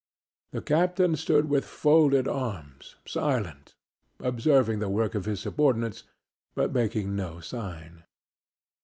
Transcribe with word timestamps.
The 0.49 0.63
captain 0.63 1.15
stood 1.15 1.47
with 1.47 1.63
folded 1.63 2.27
arms, 2.27 2.95
silent, 3.05 3.75
observing 4.19 4.79
the 4.79 4.89
work 4.89 5.13
of 5.13 5.25
his 5.25 5.41
subordinates, 5.41 6.05
but 6.55 6.73
making 6.73 7.15
no 7.15 7.39
sign. 7.39 8.05